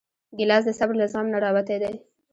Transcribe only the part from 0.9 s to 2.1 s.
له زغم نه راوتی دی.